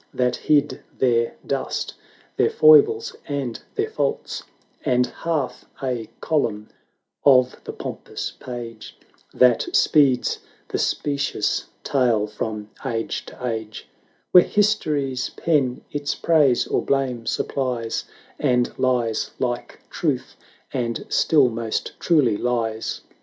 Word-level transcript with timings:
]LARA 0.15 0.31
393 0.31 0.31
That 0.31 0.47
hid 0.47 0.99
their 0.99 1.37
dust, 1.45 1.93
their 2.35 2.49
foibles, 2.49 3.15
and 3.27 3.61
their 3.75 3.89
faults; 3.91 4.41
And 4.83 5.05
half 5.05 5.65
a 5.83 6.09
column 6.21 6.69
of 7.23 7.63
the 7.65 7.71
pompous 7.71 8.31
page, 8.39 8.97
That 9.31 9.67
speeds 9.75 10.39
the 10.69 10.79
specious 10.79 11.67
tale 11.83 12.25
from 12.25 12.71
age 12.83 13.25
to 13.27 13.45
age; 13.45 13.87
Where 14.31 14.43
History's 14.43 15.29
pen 15.29 15.83
its 15.91 16.15
praise 16.15 16.65
or 16.65 16.81
blame 16.83 17.27
supplies, 17.27 18.05
And 18.39 18.73
lies 18.79 19.29
like 19.37 19.81
Truth, 19.91 20.35
and 20.73 21.05
still 21.09 21.47
most 21.47 21.91
truly 21.99 22.37
lies. 22.37 23.01